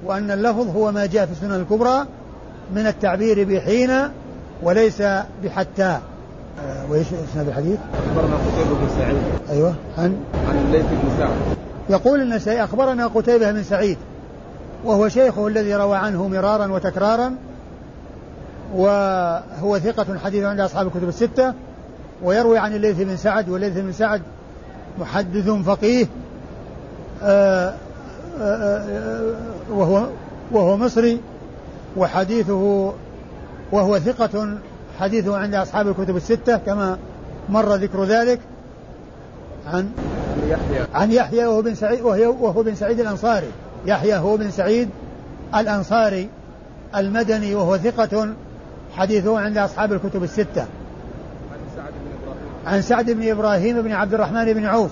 [0.05, 2.05] وأن اللفظ هو ما جاء في السنن الكبرى
[2.75, 3.91] من التعبير بحين
[4.63, 5.03] وليس
[5.43, 5.99] بحتى.
[6.59, 9.17] آه، وإيش اسناد الحديث؟ أخبرنا قتيبة بن سعيد.
[9.49, 10.17] أيوه عن؟
[10.49, 11.66] عن الليث بن سعد.
[11.89, 13.97] يقول النسائي أخبرنا قتيبة بن سعيد
[14.85, 17.35] وهو شيخه الذي روى عنه مرارا وتكرارا
[18.75, 21.53] وهو ثقة حديث عند أصحاب الكتب الستة
[22.23, 24.21] ويروي عن الليث بن سعد والليث بن سعد
[24.99, 26.07] محدث فقيه
[27.23, 27.73] آه،
[28.41, 29.35] آه، آه،
[29.71, 30.07] وهو
[30.51, 31.21] وهو مصري
[31.97, 32.93] وحديثه
[33.71, 34.57] وهو ثقة
[34.99, 36.97] حديثه عند أصحاب الكتب الستة كما
[37.49, 38.39] مر ذكر ذلك
[39.67, 39.91] عن
[40.49, 40.85] يحيى.
[40.93, 43.51] عن يحيى وهو بن سعيد وهو بن سعيد الأنصاري.
[43.85, 44.89] يحيى هو بن سعيد
[45.55, 46.29] الأنصاري
[46.95, 48.33] المدني وهو ثقة
[48.95, 50.65] حديثه عند أصحاب الكتب الستة.
[51.51, 52.17] عن سعد بن
[52.67, 54.91] عن سعد بن إبراهيم بن عبد الرحمن بن عوف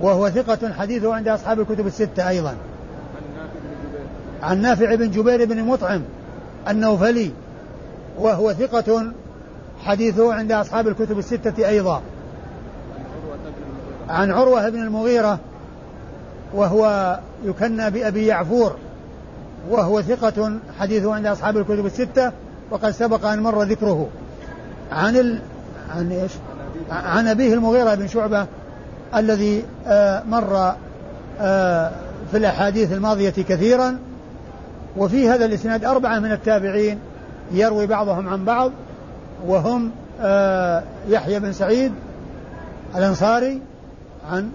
[0.00, 2.54] وهو ثقة حديثه عند أصحاب الكتب الستة أيضا.
[4.42, 6.02] عن نافع بن جبير بن مطعم
[6.68, 7.30] النوفلي
[8.18, 9.12] وهو ثقة
[9.84, 12.02] حديثه عند أصحاب الكتب الستة أيضا.
[14.10, 15.38] عن عروة بن المغيرة
[16.54, 18.76] وهو يكنى بأبي يعفور
[19.70, 22.32] وهو ثقة حديثه عند أصحاب الكتب الستة
[22.70, 24.08] وقد سبق أن مر ذكره
[24.92, 25.38] عن ال...
[25.96, 26.32] عن إيش؟
[26.90, 28.46] عن أبيه المغيرة بن شعبة
[29.16, 30.74] الذي آه مر
[31.40, 31.90] آه
[32.30, 33.98] في الأحاديث الماضية كثيرا
[34.96, 36.98] وفي هذا الإسناد أربعة من التابعين
[37.52, 38.72] يروي بعضهم عن بعض
[39.46, 39.90] وهم
[40.20, 41.92] آه يحيى بن سعيد
[42.96, 43.60] الأنصاري
[44.28, 44.50] عن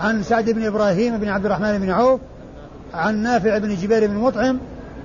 [0.00, 2.20] عن سعد بن إبراهيم بن عبد الرحمن بن عوف
[2.94, 4.58] عن نافع بن جبير بن مطعم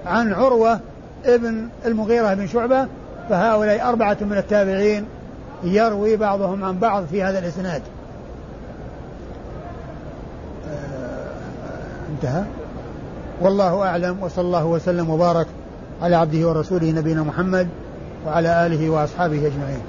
[0.06, 0.80] عن عروة
[1.26, 2.88] ابن المغيرة بن شعبة
[3.30, 5.06] فهؤلاء أربعة من التابعين
[5.64, 7.82] يروي بعضهم عن بعض في هذا الإسناد.
[10.70, 11.30] آه،
[12.12, 12.44] انتهى.
[13.42, 15.48] والله أعلم وصلى الله وسلم وبارك
[16.02, 17.68] على عبده ورسوله نبينا محمد
[18.28, 19.82] وعلى آله وأصحابه أجمعين.